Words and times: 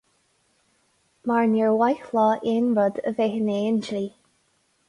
Mar 1.31 1.45
níor 1.51 1.77
mhaith 1.83 2.09
leo 2.19 2.25
aon 2.55 2.73
rud 2.81 3.01
a 3.11 3.15
bheith 3.21 3.39
in 3.43 3.55
aghaidh 3.59 3.71
an 3.75 3.81
dlí. 3.91 4.05